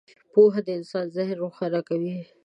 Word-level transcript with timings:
•پوهه 0.33 0.61
د 0.65 0.69
انسان 0.79 1.05
ذهن 1.17 1.33
روښانه 1.43 1.79
کوي. 1.87 2.15